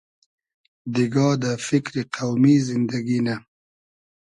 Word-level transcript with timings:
دیگا 0.93 1.27
دۂ 1.41 1.51
فیکری 1.65 2.03
قۆمی 2.13 2.55
زیندئگی 2.65 3.19
نۂ 3.25 3.35